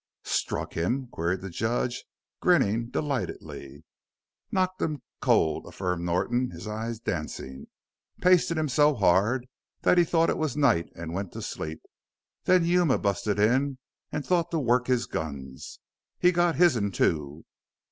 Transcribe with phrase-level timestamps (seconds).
[0.25, 2.05] "Struck him?" queried the judge,
[2.39, 3.83] grinning delightedly.
[4.51, 7.67] "Knocked him cold," affirmed Norton, his eyes dancing.
[8.19, 9.45] "Pasted him so hard
[9.83, 11.83] that he thought it was night an' went to sleep.
[12.45, 13.77] Then Yuma busted in
[14.11, 15.77] an' thought to work his guns.
[16.17, 17.45] He got his'n, too.